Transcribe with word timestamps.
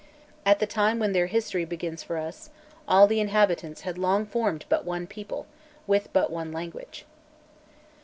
At 0.47 0.57
the 0.57 0.65
time 0.65 0.97
when 0.97 1.13
their 1.13 1.27
history 1.27 1.63
begins 1.63 2.01
for 2.01 2.17
us, 2.17 2.49
all 2.87 3.05
the 3.05 3.19
inhabitants 3.19 3.81
had 3.81 3.99
long 3.99 4.25
formed 4.25 4.65
but 4.67 4.83
one 4.83 5.05
people, 5.05 5.45
with 5.85 6.11
but 6.11 6.31
one 6.31 6.51
language. 6.51 7.05